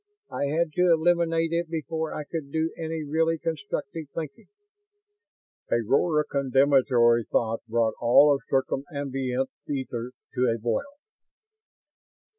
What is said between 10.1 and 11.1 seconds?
to a boil.